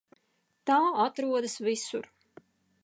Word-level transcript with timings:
Tā 0.69 0.77
atrodas 1.03 1.59
visur. 1.69 2.11